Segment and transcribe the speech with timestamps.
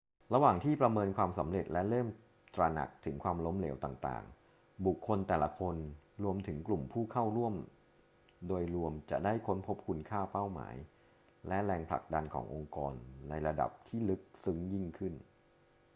[0.33, 2.07] ระหว่างที่ประเมินความสำเร็จและเริ่ม
[2.55, 5.75] ตระหนักถึงความล้มเหลวต่างๆ บุคคลแต่ละคน
[6.23, 7.53] รวมถึงกลุ่มผู้เข้าร่วม
[8.47, 10.75] โดยรวมจะได้ค้นพบคุณค่า เป้าหมาย
[11.47, 12.93] และแรงผลักดันขององค์กร
[13.29, 15.13] ในระดับที่ลึกซึ้งยิ่งขึ้น